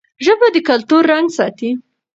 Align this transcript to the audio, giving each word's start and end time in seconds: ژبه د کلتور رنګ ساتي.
ژبه 0.25 0.47
د 0.55 0.57
کلتور 0.69 1.03
رنګ 1.13 1.27
ساتي. 1.37 1.69